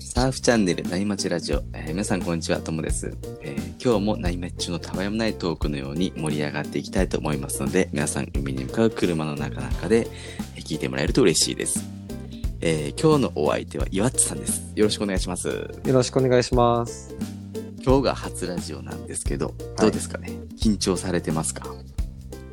[0.00, 10.08] サーフチャンネル内町ラジオ、えー皆さんこんにちはともです、えー今日も内町中のたわいもないトークのように盛り上がっていきたいと思いますので皆さん海に向かう車の中なんかで
[10.56, 11.84] えー聞いてもらえると嬉しいです、
[12.62, 14.72] えー今日のお相手は岩地さんです。
[14.74, 15.48] よろしくお願いします。
[15.48, 17.14] よろしくお願いします。
[17.84, 21.72] 今日が初ラジオなんですけどどうですかね、緊張されてますか？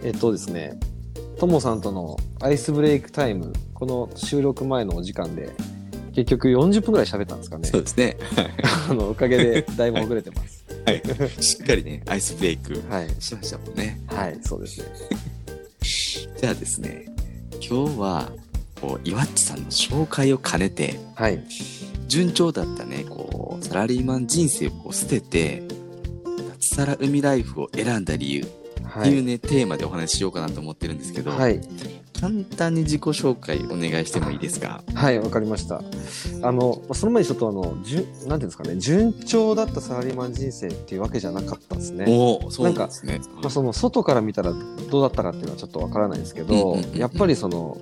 [0.04, 0.78] えっとですね、
[1.40, 5.50] ともさんとのアイスブレイクタイム、この収録前のお時間で、
[6.14, 7.80] 結局40分ぐらい喋ったんですかねそ。
[7.80, 8.18] うですね
[8.90, 10.64] あのおかげでだいぶ遅れてます。
[10.86, 11.02] はい
[11.42, 13.10] しっかりねアイスブレイクはい。
[13.20, 14.86] しましたもんねはい、そうですね。
[16.40, 17.06] じゃあですね
[17.54, 18.32] 今日は
[18.80, 21.44] こう岩地さんの紹介を兼ねてはい。
[22.08, 25.64] 順調だったねこうサラリーマン人生を捨てて
[26.60, 28.46] 脱サラ海ライフを選んだ理由
[28.88, 29.24] っていうはい。
[29.24, 31.62] ね、テーマでお話ししようかなと思ってるんですけど、はい。
[32.20, 34.82] 簡単に自己紹介お願いしてもいいですか？
[34.94, 35.82] はい、わかりました。
[36.42, 42.06] あの、まあその前にちょっとあの、じゅんなんていうんですかね、順調だったサラリーマン人生っていうわけじゃなかったですね。
[42.08, 44.54] おおそうなんですねまあ、その外から見たら
[44.90, 47.78] どうだったかっていうのはちょっとわからないんですけど、やっぱりその、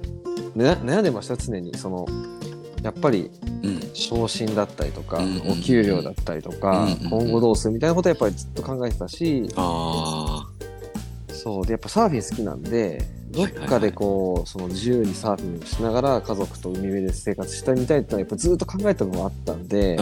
[0.56, 2.08] ね、悩んでました常にその
[2.82, 3.30] やっぱり
[3.64, 10.48] うん昇進だったりとか、うんお給料だったりとか、うん今後どうするみたいなことはやっぱりずっと考えてたし、あ
[11.44, 20.02] そうでやっぱサーフィン好きなんでどっかでこう、その自由にサーフィンをしながら家族と海辺で生活したみたいってのはやっぱずっと考えたのもあったんでう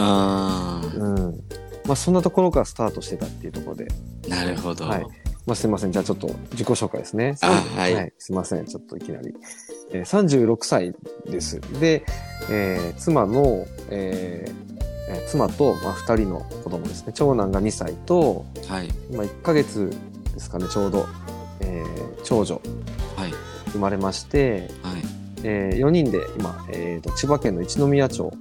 [1.86, 3.88] まあ、そんなところからスタートしてたっていうところで
[4.28, 5.06] なるほど、はい
[5.46, 5.92] まあ、すみません。
[5.92, 7.36] じゃあちょっと自己紹介ですね。
[7.40, 8.66] あはいすみません。
[8.66, 9.34] ちょっといきなり。
[9.90, 10.94] えー、36歳
[11.28, 11.60] です。
[11.80, 12.04] で、
[12.50, 17.12] えー妻の、えーえー妻と、まあ、2人の子供ですね。
[17.14, 19.90] 長男が2歳と、はい今1ヶ月
[20.40, 21.06] ですかね、ちょうど、
[21.60, 22.60] えー長女。
[23.16, 23.34] はい。
[23.72, 25.02] 生まれまして、はい。
[25.42, 28.32] え4人で今、えーと、千葉県の一宮町、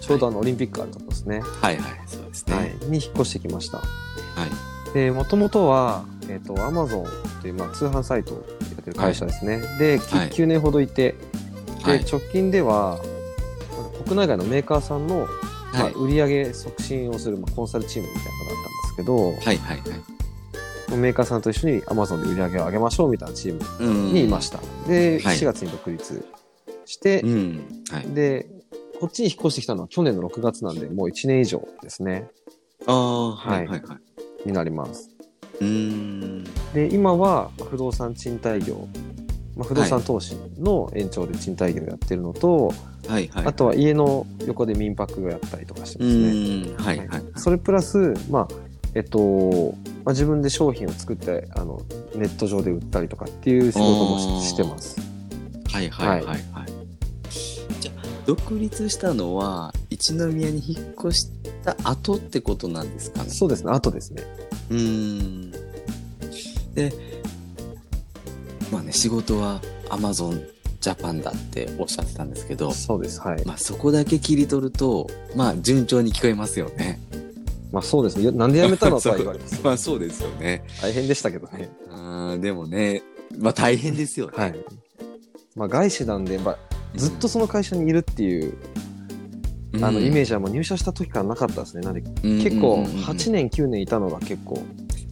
[0.00, 1.40] ちょうどあのオリンピックあるところですね。
[1.40, 2.54] はいはいそうですね。
[2.56, 2.74] はい。
[2.90, 3.78] に引っ越してきました。
[3.78, 4.94] はい。
[4.94, 7.06] で、もともとは、えっ、と、アマゾン
[7.40, 8.42] という、まあ、通販サイトをや
[8.80, 9.56] ってる会社ですね。
[9.56, 9.62] はい。
[9.68, 11.14] 9年ほどいて、
[11.84, 12.04] で、はい。
[12.04, 13.00] 直近では、
[14.04, 15.28] 国内外のメーカーさんの、
[15.72, 20.13] まあ、はい売上促進をする、まあ、コンサルチームみたいなのがあったんですけど、はいはいはい
[20.96, 24.12] メーカーさんと一緒にアマゾンで売り上げを上げましょうみたいなチームうん。
[24.12, 24.60] にいました。
[24.86, 25.36] で、はい。
[25.36, 26.26] 4月に独立
[26.86, 27.84] して、うん。
[27.90, 28.06] はい。
[28.14, 28.46] で、
[29.00, 32.28] こっちに引っ越してきたのは去年の6月なんで、もう1年以上ですね、
[32.86, 34.48] ああはいはいはい。
[34.48, 35.10] になります。
[35.60, 36.44] うーん。
[36.72, 38.88] で今は不動産賃貸業、
[39.56, 42.68] まあ、不動産投資の延長で賃貸業やってるのと、
[43.06, 46.98] はいはいあとは家の横で民泊をやったりとかしてうますね。
[46.98, 47.08] はい。
[47.08, 47.22] はい。
[47.36, 48.48] それプラス、まあ
[48.94, 49.74] えっと
[50.04, 51.80] まあ、自分で商品を作ってあの
[52.14, 55.00] ネット上で売ったりとかっていう仕事もししてます。
[55.72, 56.42] はいはいはいはい。
[57.80, 61.28] じゃあ独立したのは一宮に引っ越し
[61.64, 63.30] た後ってことなんですかね？
[63.30, 64.22] そうですね、あとですね。
[64.70, 65.50] うーん。
[66.74, 66.92] で、
[68.70, 70.42] まあね仕事はアマゾン
[70.80, 73.20] ジャパンだっておっしゃってたんですけど、そうです。
[73.22, 73.44] はい。
[73.46, 77.00] まあそこだけ切り取るとまあ順調に聞こえますよね。
[77.74, 78.30] まあそうですね。
[78.30, 79.60] なんで辞めたのとは言われます。
[79.64, 80.62] まあ そうですよね。
[80.80, 81.68] 大変でしたけどね。
[81.90, 83.02] あーでもね、
[83.36, 84.32] まあ大変ですよね。
[84.36, 84.54] はい。
[85.56, 86.58] まあ外資なんで、まあ、
[86.94, 88.54] ずっとその会社にいるっていう、
[89.82, 91.80] あのイメージはもう入社した時からなかったですね。
[91.82, 94.62] なんで結構8年9年いたのが結構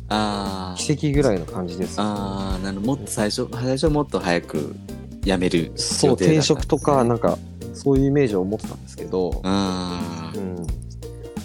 [0.08, 1.96] あー奇跡ぐらいの感じです。
[1.98, 4.76] あーなるもっと最初最初はもっと早く
[5.22, 7.38] 辞めるそう転職とかなんか
[7.74, 10.21] そういうイメージを持ってたんですけど、あうん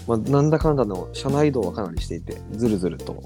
[0.08, 3.12] まあ、なんだかんだの社内移動はかなりしていてずるずると。
[3.12, 3.16] っ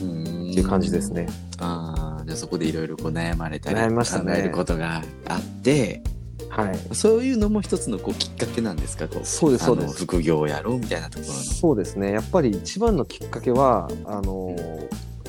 [0.00, 1.26] ーていう感じですね。
[1.58, 4.32] ああじゃあそこでいろいろこう悩まれたり悩みましたね。
[4.32, 6.02] 考えることがあって
[6.48, 6.78] はい。
[6.92, 9.08] そういうのも一つのこうきっかけなんですか？
[9.08, 9.98] こうそうですそうです。
[10.04, 11.38] 副業をやろうみたいなところの。
[11.40, 12.12] そうですね。
[12.12, 14.54] やっぱり一番のきっかけはあの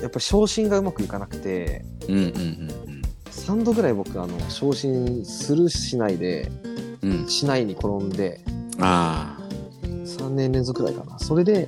[0.02, 2.70] やっぱり昇進がうまくいかなくてうんうん
[3.32, 6.52] 3度ぐらい僕あの昇進するしないで
[7.02, 7.12] うん。
[7.12, 8.42] うんうんしないに転んで
[8.80, 9.38] あ
[10.10, 11.20] 3年連続ぐらいかな。
[11.20, 11.68] それで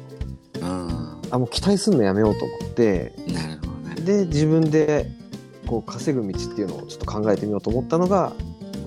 [0.62, 3.96] ああもう期待するのやめようと思ってうんなるほどね。
[4.02, 5.10] で自分で
[5.68, 8.34] こう稼ぐ道っていうのをちょっと考えてみようと思ったのが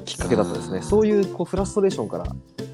[0.04, 0.82] きっかけだったですね。
[0.82, 2.26] そういうこうフラストレーションから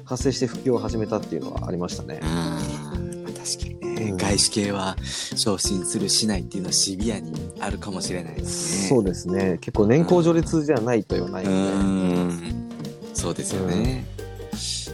[0.03, 2.19] 発生して副業を始めたっていうのはありましたね。
[2.21, 4.17] 確かにね、うん。
[4.17, 8.89] 外資系は昇進するしないっていうのはシビアにあるかもしれないですね。
[8.89, 9.57] そうですね。
[9.61, 12.69] 結構年功序列じゃないとはないので、うん。
[13.13, 14.05] そうですよね。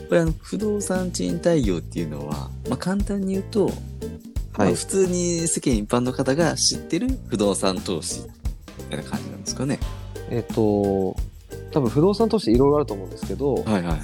[0.08, 3.68] これあの不動産賃貸業っていうのは、まあ、簡単に言うと、
[4.58, 8.22] まはいあ普通に世間一般の方が知ってる不動産投資
[8.78, 9.80] みたいな感じなんですかね。
[10.30, 11.16] えっ、と
[11.72, 14.00] 多分不動産としていろいろあると思うんですけど、はいはいはい。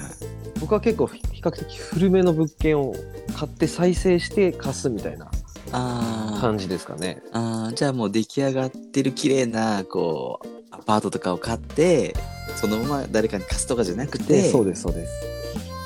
[0.60, 2.94] 僕は結構比較的古めの物件を
[3.36, 5.30] 買って再生して貸すみたいな
[5.72, 7.22] あ感じですかね。
[7.32, 12.14] あーじゃあもう出来上がってる綺麗なこうアパートとかを買って
[12.56, 15.33] そのまま誰かに貸すとかじゃなくてでそうですそうです。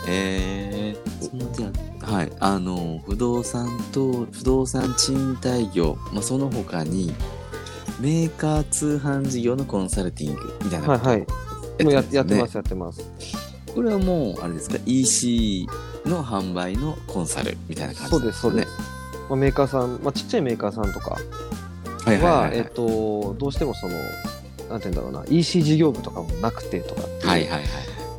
[0.08, 1.70] へえそんな手や
[2.00, 2.32] はい。
[2.40, 7.12] あの不動産と不動産賃貸業、まあ、その他に
[8.00, 11.26] メーカー通販事業のコンサルティングみたいなはいはい。
[11.84, 13.10] もうややってねますやってます。
[13.74, 15.68] これはもうあれですか？EC
[16.06, 18.78] の販売のコンサルみたいな感じそうですそうねです。
[19.28, 21.18] まあ、メーカーさん、まあ、ちっちゃいメーカーさんとか
[22.16, 23.94] はえっと、どうしてもその、
[24.70, 27.38] なんて言うんだろうな、EC 事業部とかもなくてとかっていう,、は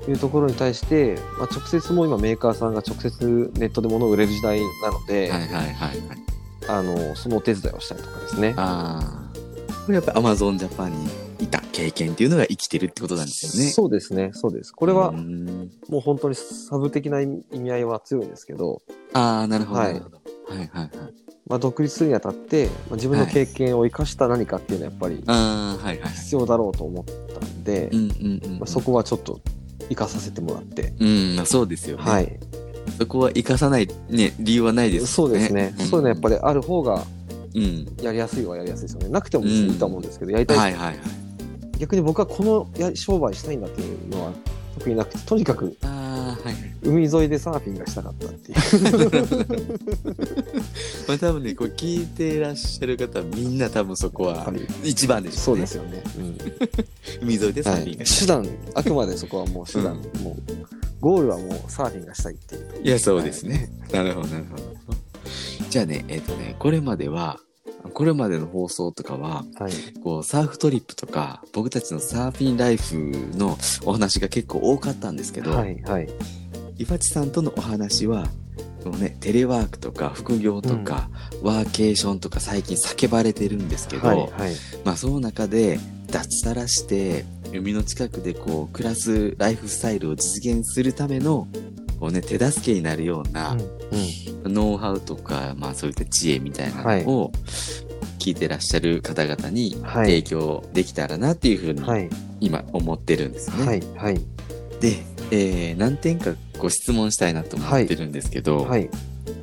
[0.07, 6.29] いうところに対して、まあ、直接もう今メーカーさんが直接ネットで物を売れる時代なので、はいはいはいはい
[6.67, 8.53] あの、そのお手伝いをしたりとかですね。
[8.55, 9.29] ああ。
[9.85, 11.09] これやっぱ Amazon Japan に
[11.39, 13.71] いた経験っていうのが生きてるってことなんですよね。
[13.71, 14.71] そうですね、そうです。
[14.71, 19.79] これはもう本当にサブ的な意味合いは強いんですけど、ああ、なるほど。
[19.79, 20.01] はいはい
[20.49, 20.89] はいはい。
[21.47, 26.05] まあ、独立するにあたって、まあ、自分の経験を生かした何かっていうのはやっぱり。
[26.05, 28.59] 必要だろうと思ったんで、うんうんうん。
[28.59, 29.41] まあ、そこはちょっと
[29.89, 32.03] 生かさせてもらって、うん、まあそうですよね。
[32.03, 32.39] はい。
[32.97, 35.73] そこは生かさない、ね、理由はないですそうですね。
[35.77, 36.35] そういうのはやっぱり。
[36.35, 37.05] りある方が
[37.55, 37.87] うん。
[38.01, 39.09] やりやすいはやりやすいですよね。
[39.09, 40.97] なくても別にいいと思うんですけど、やりたい、はいはいはい。
[41.79, 44.31] 逆に僕はこのや商売したいんだっていうのは
[44.77, 46.55] 特になくて、とにかくああ、はい。
[46.83, 48.57] 海沿いでサーフィンがしたかったっていう。
[51.07, 54.51] まあ多分ね、こう聞いていらっしゃる方はみんな多分そこは
[54.83, 56.03] 一番でしょねそうですよね。
[56.17, 56.37] うん
[57.21, 58.43] 海沿いでサはいーフィンがしたい。
[58.43, 60.35] 手段、あくまでそこはもう手段、もう、
[61.01, 62.81] ゴールはもうサーフィンがしたいっていう。
[62.83, 63.69] いや、そうですね。
[63.91, 64.63] なるほど、なるほど。
[65.69, 67.39] じゃあね、えっ、とね、これまでは、
[67.93, 69.71] これまでの放送とかは、はい。
[70.03, 76.09] こう、サーフトリップとか、僕たちのサーフィンライフのお話が結構多かったんですけど、はい、はい。
[76.77, 78.27] 岩地さんとのお話は、
[78.83, 81.09] このね、テレワークとか副業とか、
[81.41, 84.29] ワーケーションとか最近叫ばれてるんですけど、はい、はい。
[84.85, 91.47] まあその中で脱サラして海の近くでこう暮らすライフスタイルを実現するための
[91.99, 93.57] こうね手助けになるような
[94.45, 97.31] うん、ノウハウとか、まあそういった知恵みたいなのを
[98.19, 102.09] 聞いてらっしゃる方々にはい提供できたらなっていうふうにはい、
[102.39, 103.65] 今思ってるんですよね。
[103.65, 104.15] はい、はい。
[104.79, 108.89] で、えー何点かご質問したいなと思ってるんですけど、はい。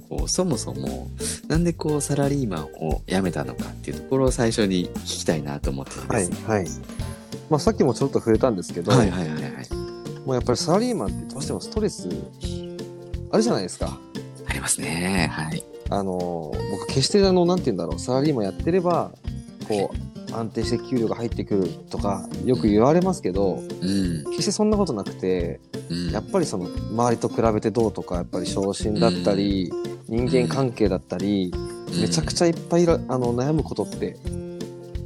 [0.09, 1.09] こうそもそも
[1.49, 6.69] なんでこうサラリーマンを辞めたのかっていうところを最初に聞きたいなと思ってるんです。、はいはい。
[7.51, 9.76] まあ、さっきもちょっと触れたんですけど、はいはいはいはい。
[10.27, 12.09] もうやっぱりサラリーマンってどうしてもストレス
[13.31, 13.99] あるじゃないですか。
[14.47, 15.29] ありますね。
[15.33, 15.65] はい。
[15.89, 19.13] あの、僕決してあの、なんて言うんだろう、サラリーマンやってれば、
[19.69, 24.25] こう、安定して給料が入ってくるとか、よく言われますけど、うん。
[24.31, 29.73] 決してそんなことなくて、うん、やっぱりその、周りと比べてどうとか、やっぱり昇進だったり、
[30.09, 31.53] 人間関係だったり、
[32.01, 32.47] めちゃくちゃ。
[32.47, 34.17] ゃいっぱいあの悩むことって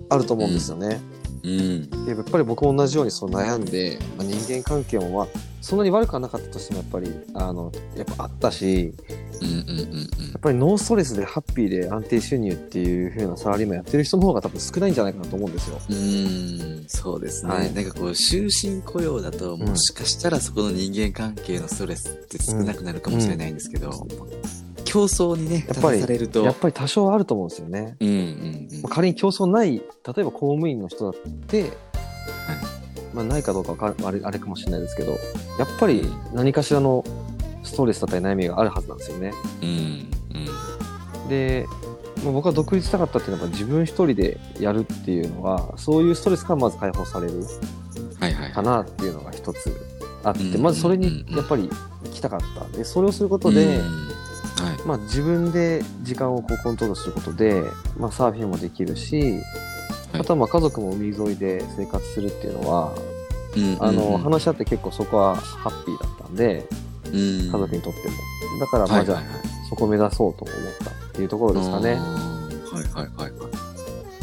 [0.09, 1.01] あると思うんですよね。
[1.43, 2.05] うん。
[2.07, 5.27] でやっぱり僕も同じようにそう悩んで、まあ、人間関係もまあ
[5.61, 8.95] そんなに悪くはなかったとしてもやっぱりあのやっぱあったし
[9.41, 15.79] うんうんうんやっぱりノーストレスでハッピーで安定収入っていう風なサラリーマンやってる人の方が多分少ないんじゃないかなと思うんですよ。
[15.89, 15.97] うん。
[15.97, 15.99] う
[16.81, 16.85] ん。
[16.89, 17.53] そうですね。
[17.53, 23.91] はいなんかこう、終身雇用だと、もしかしたらそこの人間関係のストレスって少なくなるかもしれないんですけど、
[24.91, 27.97] 競争にね、立やっぱりたされると、やっぱり多少あると思うんですよね。
[28.01, 31.73] うんうんうんまあ、仮に競争ない例えば公務員の人だって、
[33.15, 35.17] まあ、ないかどうかわかあれあれかもしれないですけどや
[35.65, 37.05] っぱり何かしらの
[37.63, 39.33] ストレスだったり悩みがあるはずなんですよね。
[39.63, 39.69] うん
[41.25, 41.29] うん。
[41.29, 41.67] で、
[42.25, 47.45] まあ、僕は独立したかったっていうのは自分一人でやるっていうのはそういうストレスからまず解放される
[48.19, 48.53] はいはい。
[48.53, 49.73] かなっていうのが一つ
[50.25, 51.69] あって、うんまずそれにうんやっぱり
[52.05, 54.20] 行きたかったでそれをすることで、うん
[54.57, 54.87] はい。
[54.87, 57.63] まあ、自分で時間をこうコントロールすることで、
[57.99, 59.41] まあ、サーフィンもできるし、
[60.13, 60.21] はい。
[60.21, 62.93] あとはまあ家族も海沿いで生活するっていうのは、
[63.57, 64.19] うんあのうん。
[64.19, 66.67] 話し合って結構そこはハッピーだったんで
[67.07, 67.13] うん。
[67.13, 68.15] 家族にとっても。
[68.61, 69.23] だからまあじゃあ、
[69.69, 71.95] そこを目指そうと思ったっていうところですかね。
[71.95, 71.99] はい
[72.95, 73.51] はいはいはい。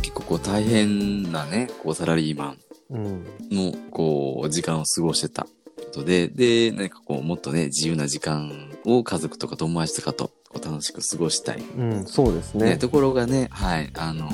[0.02, 2.58] 結構こう大変なね、こうサラリーマン
[2.90, 3.26] うん。
[3.52, 5.46] のこう時間を過ごしてた
[5.88, 12.78] ことで、で、何かこうもっとね、自由な時間を家族とか友達とかとこう楽しく過ごしたい、うん、そうですねね。
[12.78, 14.30] ところがね、はい、あの、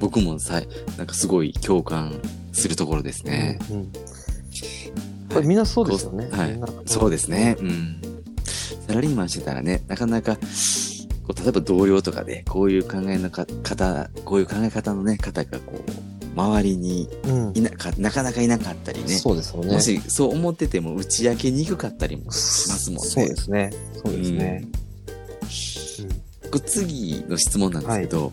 [0.00, 2.20] 僕もさい、なんかすごい共感
[2.52, 3.58] するところですね。
[3.70, 3.92] うんうん
[5.28, 6.26] これみんなそうですよね。
[6.30, 7.56] はいそうですね。
[7.60, 8.00] うん。
[8.86, 10.40] サラリーマンしてたらね、なかなか、こ
[11.38, 19.72] う例えば同僚とかで、こういう考えのか方、こういう考え方のね、方がこう、周りにうんいなかなかなかいなかったりねそうですよね。
[19.72, 23.10] もしそう思ってても打ち明けにくかったりもしますもんね。
[23.10, 23.70] そうですね。
[24.04, 24.68] そうですね。
[26.50, 28.32] これ次の質問なんですけど、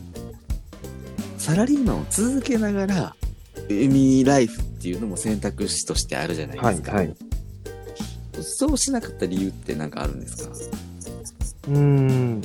[1.39, 3.15] サラリーマンを続けながら
[3.69, 6.95] 海ライフっていうのも選択肢としてあるじゃないはい、ですか。
[6.95, 7.15] はい。
[8.41, 10.53] そうしなかった理由って何かあるんですか？
[11.69, 12.43] うーん。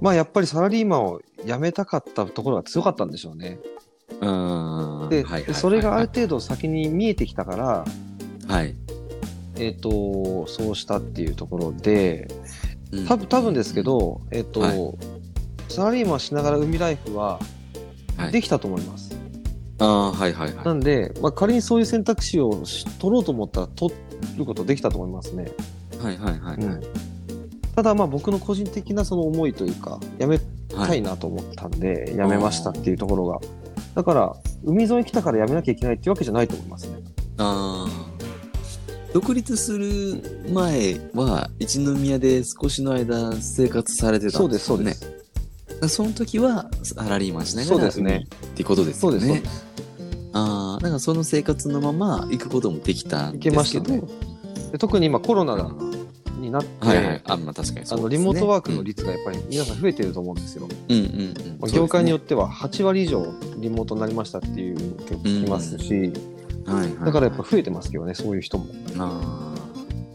[0.00, 3.58] まあやっぱりサラリーマンを辞めたかったところが強かったんでしょうね。
[4.20, 7.84] うんで、はいはいそれがあるは程度先に見えてきたから、
[8.48, 8.74] いはい。
[9.56, 12.28] えっ、と、そうしたっていうところで、
[12.92, 14.94] うん多分多分ですけ、ど、えっ、と、はい
[15.68, 17.38] サラリーマンしながら海ライフは
[18.16, 19.14] はいできたと思います。
[19.78, 20.64] ああ、はいはいは。
[20.64, 23.94] ないんで、まあ、仮にそういう選択肢をし取ろうと思ったら取
[24.36, 25.52] ることできたと思いますね。
[26.02, 26.56] はいはいはい。
[26.56, 26.80] うん
[27.76, 33.38] ただまあ僕の個人的なその思いというか、やめたいなと思ったんで、やめましたっていうところが。
[33.98, 36.98] だから、海沿い来たからやめなきゃいけないっていうわけじゃないと思いますね。
[37.38, 39.12] ああ。
[39.12, 44.92] 独立する前は一宮で少しの間生活されてたそうんです、ですよね。
[44.92, 45.94] そうです。
[45.96, 49.48] その時はサラリーマンしながらそうですね海ってことですよそうです、そうねで。
[49.48, 49.66] す。
[50.32, 53.54] ああ、だからその生活のまま行くこともできたんいですけど。
[53.54, 54.02] けましたね。
[54.70, 55.56] で特に今コロナあ
[56.48, 57.22] になって、ーはいはい。
[57.24, 58.02] あ、まあ確かにね。
[58.02, 60.68] のリモートワークの率がやっぱり皆さん増えてると思うんですよ。
[60.88, 63.24] うんうんうんまあ、業界によっっては8割以上
[63.56, 66.20] リモートになりましたっていうの結構聞きますし、て、
[66.70, 68.66] はいはい、だからやっぱ増えてますけどね、そういう人も。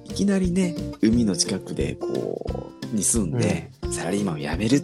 [0.06, 4.82] いきなりね、海の近くでこう、に住んで、サラリーマンを辞めるっ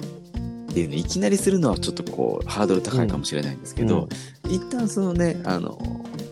[0.73, 4.09] ていうのいきなりするのはちょっとこう、ハードル高いかもしれないんですけど、
[4.45, 5.79] 一旦そのね、あの、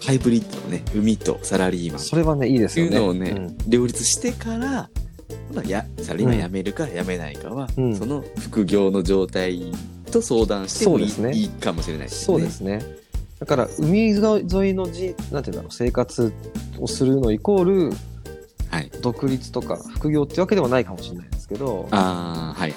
[0.04, 2.96] ハイブリッドのね、海とサラリーマンそれはね、いいですよね。
[2.96, 4.90] いうのをねうん両立してから、まあ、
[5.68, 9.72] やサラリーマン辞めるか辞めないかは、うんその副業の状態
[10.12, 12.26] と相談してもいい,、ねいいかもしれないですね。
[12.26, 12.82] そうですね。
[13.40, 16.34] だから、海沿いのじ、なんていうんだろう、生活
[16.80, 17.92] をするのイコール、
[18.70, 18.92] はい。
[19.02, 22.74] 独立とか副業っていうわけではないかもしれないですけど、ああ、はい。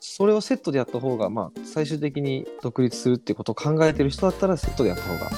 [0.00, 5.30] それをセットでやった方が、まあ、最終的に独立するっていうことを考えてる人だったら、セットでやった方が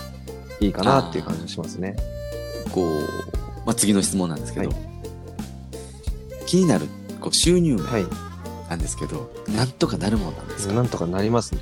[0.60, 1.96] いいかなっていう感じがしますね。
[2.72, 3.00] こう、
[3.66, 4.74] まあ、次の質問なんですけど、は
[6.48, 6.86] 気になる
[7.20, 8.06] こう収入は
[8.70, 10.74] なんですけど、なんとかなるもんなんですか？
[10.74, 11.60] なんとかなりますね。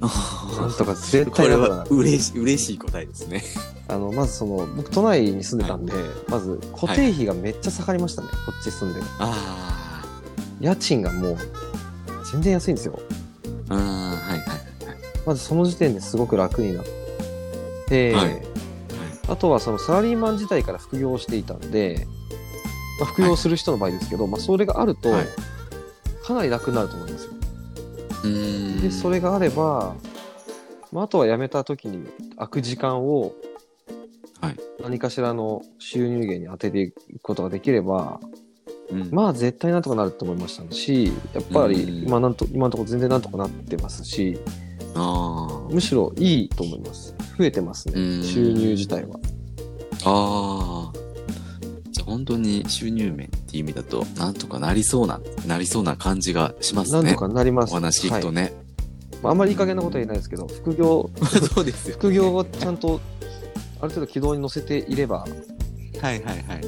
[0.00, 1.56] なんとか絶これ対な。
[1.56, 3.42] るからは嬉し嬉しい答えですね。
[3.88, 5.92] あの、まずその、僕都内に住んでたんで、
[6.28, 9.00] まず固定費がめっちゃ下がりましたね、こっち住んで。
[9.18, 10.04] あ
[10.60, 11.38] 家賃がもう、
[12.30, 13.00] 全然安いんですよ。
[13.68, 13.80] あ、ああ、
[14.30, 14.48] はいはい。
[15.26, 16.84] まずその時点ですごく楽になっ
[17.88, 18.42] て、はい。
[19.26, 22.06] あとはそのサラリーマン自体から副業をしていたんで、
[23.00, 25.26] まあ、副業する人の場合ですけど、まあ、それがあるとはい。
[26.22, 27.32] かなり楽になると思いますよ。
[28.24, 28.80] うーん。
[28.80, 29.94] でそれがあれば、
[30.92, 33.32] まあ、あとは辞めた時に空く時間を
[34.40, 34.56] はい。
[34.82, 38.20] 何かしらの収入源に当てていくことができれば、
[38.90, 41.72] うん、まあ絶対なんとかなると思いましたしやっぱうん。
[41.72, 44.38] り今なんと今のところ全然なんとかなってますし
[44.94, 47.14] あむしろいいと思います。
[47.38, 48.20] 増えてますうん。
[48.20, 49.18] ね収入自体は。
[50.04, 50.83] あ。
[52.04, 57.02] 本当に収入面っていう意味だと、なんとかなりそうな、なりそうな感じがしますね。
[57.02, 58.52] なんとかなりますお話聞くとはいね。
[59.22, 61.08] まあ、あんまりいい加減なことは言えないですけど副業
[61.54, 63.00] そうですよ、副業をちゃんと
[63.80, 66.60] ある程度軌道に乗せていればはいはいはいはい。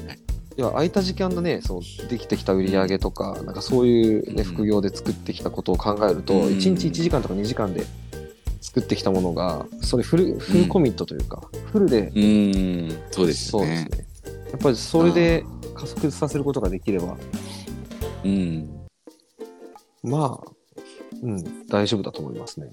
[0.58, 7.84] いや空いた時間でねそうできてきた売り上げとかなんかそういう、ね、うん副業で作ってきたことを考えると、うん1日1時間とか2時間で
[8.62, 13.86] 作ってきたものがそれフルフルコミットというか、フルでうーん、そうですよね。
[13.86, 14.05] そうですね
[14.52, 17.16] やっぱりそれで加速させることができれば。
[18.24, 18.68] うん。
[20.02, 20.56] まあ
[21.22, 21.66] うん。
[21.68, 22.70] 大丈夫だと思いますね、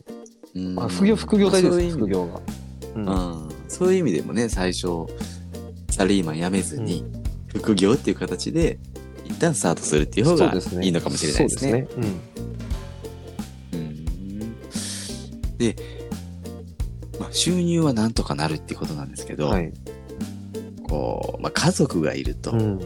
[0.56, 0.76] うん。
[0.76, 1.98] まあ、副業副業大事です。
[1.98, 2.42] 副業が、
[2.96, 3.06] うん。
[3.06, 3.12] う
[3.48, 5.08] ん、そういう意味でもね、最初、
[5.90, 7.04] サラリーマン辞めずに、
[7.48, 8.80] 副業っていう形で、
[9.26, 11.72] 一旦スタートするっていう方がいいのかもしれないですね。
[11.72, 12.18] そうですね、
[13.72, 15.58] うん。
[15.58, 15.76] で、
[17.20, 19.74] まあ、収入はなんとかなるっていうことなんですけど、うん、はい、
[20.94, 22.80] こう、まあ、家族がいると、うん、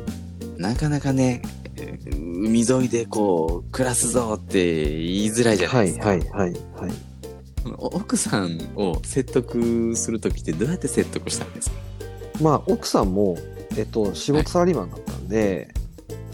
[0.57, 1.41] なかなかね、
[1.75, 6.09] えー海沿いでこう、暮らすぞって言いづらいじゃないですか。
[6.09, 6.91] はいはいはいはい
[7.77, 11.75] お奥さんを説得するときってどうやって説得したんですか？
[12.41, 13.37] まあ奥さんも、
[13.75, 15.73] えっと、仕事サラリーマンだったんで、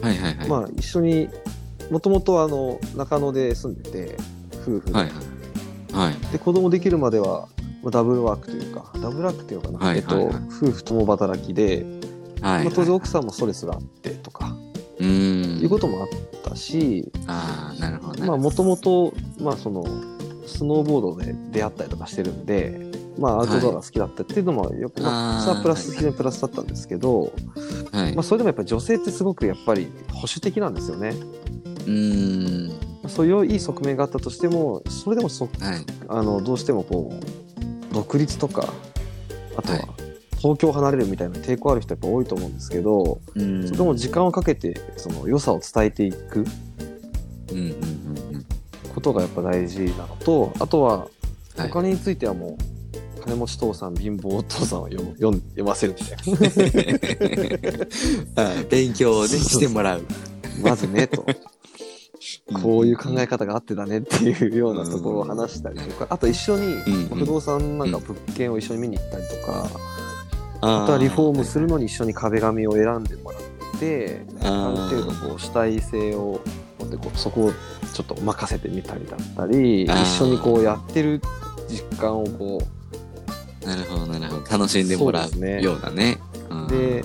[0.02, 0.48] はいはいはい。
[0.48, 1.30] まあ一緒に
[1.90, 4.16] もともとあの中野で住んでて
[4.62, 6.12] 夫婦で,、はいはい。
[6.12, 6.32] はい。
[6.32, 11.86] で子供できるまではまあダブルワークというかダブルワークっていうのかな、えっと、夫婦共働きで、
[12.42, 14.56] はい、まあ、当然奥さんもストレスがあってとか、
[15.00, 15.62] うーん。
[15.62, 16.08] いうこともあっ
[16.44, 18.28] たしああ、なるほどね。
[18.28, 19.86] まあもともとまあその
[20.46, 27.32] スノーボードで出会ったりとかしてるんでまあ、アウトドアが好きだったっていうのもよく、まあ、それはプラス的なプラスだったんですけど、
[27.92, 28.16] はい。
[28.16, 31.14] まあ、それでもやっぱり女性ってすごくやっぱり保守的なんですよね。
[31.88, 32.72] うん。
[33.08, 35.86] そういういい側面があったとしてもそれでもそはい。
[36.08, 37.43] あのどうしてもこう
[37.94, 38.74] 独立とか
[39.56, 39.88] あとははい。
[40.38, 43.74] 東京を離れるみたいな抵抗ある人やっぱ多いと思うんですけど、うん。
[43.74, 46.46] そも時間をかけてその良さを伝えていく。
[48.94, 51.08] ことがやっぱ大事なのとあとは
[51.58, 51.68] はい。
[51.68, 52.58] お金についてはも
[53.18, 56.18] う金持ち父さん貧乏父さんを読む読ん読ませるみたい
[58.36, 58.66] はい。
[58.66, 60.02] 勉強をねしてもらう。
[60.62, 61.26] なまずねと
[62.62, 66.08] こういう考え方があってだねっていうようなところを話したりとか。
[66.10, 69.70] あと一緒にうん不動産なんか物件を一緒に見に行ったりとか。
[70.62, 76.40] ああとはリフォームするのに一緒に壁紙を選んでもらってある程度こう主体性を
[76.80, 77.52] 持ってこうそこを
[77.94, 81.22] ちょっと任せてみたりだったり一緒にこうやってる
[81.68, 82.62] 実感をこ
[83.66, 84.52] なるほどなるほど。
[84.58, 86.18] 楽しんでもらそうようなね。
[86.50, 87.04] うんで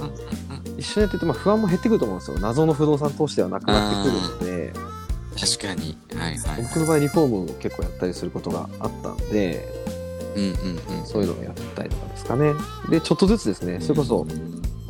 [0.77, 2.39] 一緒にやってて、まあ、不安も減ってくると思うんですよ。
[2.39, 4.73] 謎の不動産投資ではなくなってくるので
[5.41, 5.97] 確かに。
[6.15, 6.63] はいはい。
[6.63, 9.69] 僕の場合リフォームを結構やったりすることがあったんで
[10.37, 11.07] うんうんうん。
[11.07, 12.53] そういうのをやったりとかですかね
[12.91, 14.29] でちょっとずつですねそれこそうん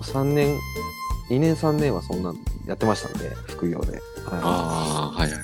[0.01, 0.57] 3年
[1.31, 2.37] 2年3年はそんなん
[2.67, 4.01] やってましたんで副業で、はい
[4.31, 5.41] ああはいはい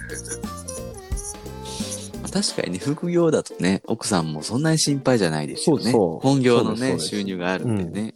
[2.32, 5.84] 確かにね副業だとね奥さんもそんなに心配じゃないですよね。
[5.84, 8.14] そうそう本業のね収入があるんでね。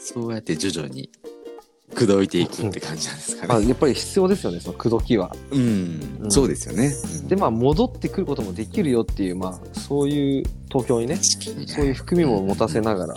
[0.00, 1.08] そうやって徐々に
[1.94, 3.68] 口説いていくって感じなんですかまあ、ね。
[3.68, 5.34] やっぱり必要ですよねその口説きは。
[5.50, 6.92] うん、うんそうですよね。
[7.22, 13.14] うんでまあ戻ってくることもできるよっていうまあそういう東京にねそういう含みも持たせながら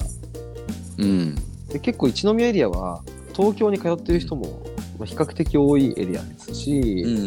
[0.99, 1.35] うん。
[1.69, 4.63] で結構一宮エリアは東京に通ってる人も
[4.97, 6.71] まあ比較的多いエリアですうんし、
[7.05, 7.25] うんうんう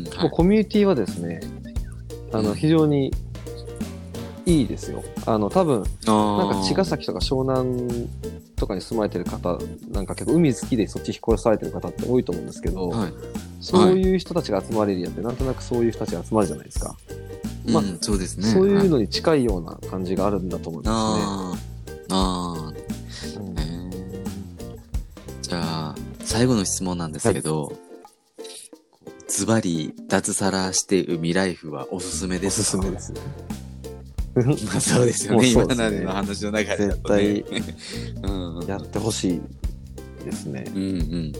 [0.00, 0.04] ん。
[0.04, 1.40] もうコミュニティはですね
[2.32, 3.12] あうんの非常に
[4.44, 5.02] いいですよ。
[5.26, 8.08] あの多分ななんか茅ヶ崎とか湘南
[8.56, 9.58] とかに住まれてる方
[9.90, 13.12] なんか結構海好きでそっち引っ越されてる方って多いと思うんですけど、はい。
[13.60, 16.96] そういう人たちが集まれるエリアってなんとなくそういう人たちが集まるじゃないですか。
[17.66, 18.46] まあうん、そうですね。
[18.46, 21.54] そういうはいのに近いような感じがあるんだと思いまあ
[22.10, 22.14] あ。
[22.14, 22.72] ああ。
[23.10, 23.44] すね。
[23.46, 23.82] うんへー
[25.42, 27.72] じゃあ、最後の質問なんですけど、
[29.28, 33.20] ズバリ脱サラして海ライフはおすすめでおすすめですね。
[34.34, 35.36] まあ そうですよね。
[35.36, 37.02] もうそ今まうでの話の中でだ絶。
[37.02, 37.40] 対
[38.22, 38.58] うん。
[38.58, 39.40] うんやってほしい
[40.24, 40.64] ですね。
[40.74, 41.32] うんうんうんうんうん。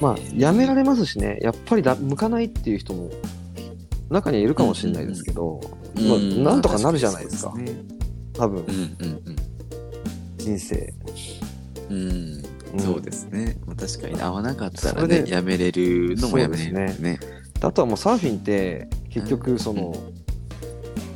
[0.00, 3.10] まあ、やめられますしね、やっぱりだ向かないっていう人も
[4.10, 5.60] 中にはいるかもしれないですけど、
[5.94, 7.54] まあうんなんとかなるじゃないですか
[8.34, 9.36] 多分うんうん
[10.38, 10.92] 人生。
[11.88, 11.96] うん。
[11.96, 12.06] うん。
[12.74, 13.58] うんそうですね。
[13.66, 17.20] まあ確かに合わなかったらね、やめれるのもやめれるんですね。
[17.60, 19.94] あとはもうサーフィンって結局その、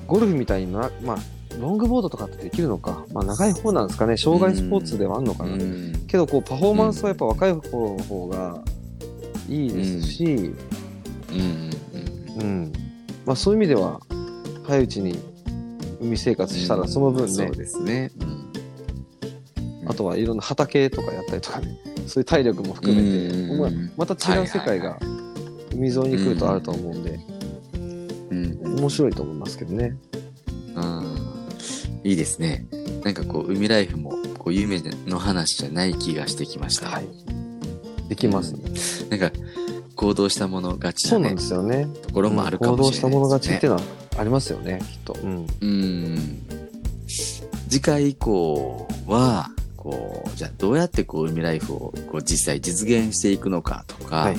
[0.06, 1.18] ゴルフみたいな、まあ、
[1.60, 4.16] ロングボードとかってできるのか、まあ、長い方なんですかね。
[4.16, 6.04] 障害スポーツではあるのかな、うん。
[6.06, 8.62] けどこうパフォーマンスはやっぱ若い頃の方が
[9.48, 10.28] いいですし、う
[11.34, 11.70] ん。
[12.36, 12.72] うんうん
[13.24, 14.00] まあ、そういう意味では
[14.64, 15.18] 早いうちに
[16.00, 17.32] 海生活したらその分ね。
[17.32, 18.10] そう、ですね。
[18.20, 19.88] うん。
[19.88, 21.78] あとはいろんな畑とかやったりとかね。
[22.06, 23.60] そういう体力も含めて、うん。
[23.60, 24.98] まあまた違う世界が
[25.72, 27.35] 海沿いに来るとあると思うんで、うん
[28.62, 29.96] 面白いと思いますけどね。
[30.74, 31.16] うん
[32.04, 32.66] いいですね。
[33.02, 36.88] なんかこう、海ライフも、こう、夢の話じゃない気がしてきました。
[36.88, 37.08] はい。
[38.08, 38.60] できますね。
[39.10, 39.36] なんか、
[39.96, 41.88] 行動したもの勝ちなねそうなんで、すよね。
[42.02, 43.10] ところもあるかもしれないです、ね。
[43.10, 43.82] 行動したもの勝ちっていうのは
[44.18, 45.16] ありますよね、きっと。
[45.20, 45.46] うん。
[45.60, 46.46] うん。
[47.68, 51.78] 次回以降は、こう、じゃあどうやってこう、海ライフを
[52.12, 54.36] こう実際実現していくのかとか、はい。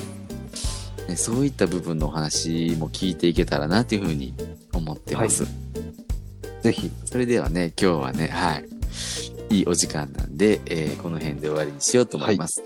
[1.08, 4.34] ねそういった部分のお話も聞いていけたらなというふうに
[4.74, 5.46] 思ってます。
[6.62, 6.91] ぜひ。
[7.06, 8.65] それではね、今日はね、はい。
[9.50, 12.63] いいお時間なんで、えーこの辺で終わりにしようと思います。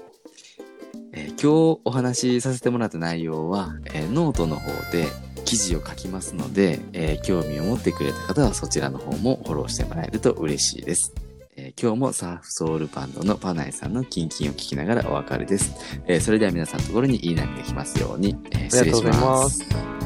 [1.13, 5.08] えー今日お話しさせてもらった内容は、えーノートの方で
[5.45, 11.13] 記事を書きますので、えー興味を持ってくれた方はそちらの方もフォローしてもらえると嬉しいです。
[11.55, 15.73] えー今日もサーフソウルバンドのパナエさんのキンキンを聞きながらお別れです。
[16.07, 19.49] えーそれでは皆さんのところにいい波が来ますように、えー失礼しありがとうございま。
[19.49, 20.00] す。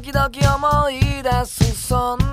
[0.00, 2.27] 時々思い出すそんな